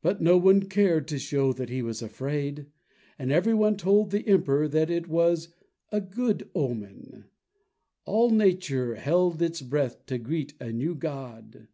[0.00, 2.66] But no one cared to show that he was afraid,
[3.16, 5.50] and everyone told the Emperor that this was
[5.92, 7.26] a good omen.
[8.04, 11.68] All Nature held its breath to greet a new god.